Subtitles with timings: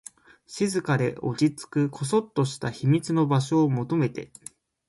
[0.47, 4.31] 静かで、落ち着く、こそっとした秘密の場所を求めて